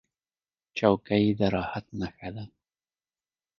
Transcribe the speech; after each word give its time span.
چوکۍ 0.77 1.25
د 1.39 1.41
راحت 1.55 1.85
نښه 1.99 2.29
ده. 2.35 2.45